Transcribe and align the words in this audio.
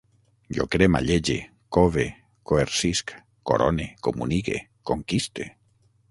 Jo 0.57 0.63
cremallege, 0.75 1.35
cove, 1.77 2.05
coercisc, 2.51 3.13
corone, 3.51 3.85
comunique, 4.09 4.57
conquiste 4.93 5.47